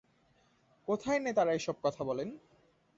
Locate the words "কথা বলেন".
1.83-2.29